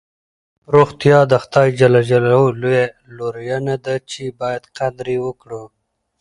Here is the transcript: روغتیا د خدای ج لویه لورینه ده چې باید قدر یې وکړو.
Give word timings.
روغتیا 0.75 1.19
د 1.31 1.33
خدای 1.43 1.69
ج 1.79 1.81
لویه 1.93 2.83
لورینه 3.17 3.75
ده 3.85 3.95
چې 4.09 4.23
باید 4.39 4.63
قدر 4.77 5.05
یې 5.13 5.19
وکړو. 5.25 5.63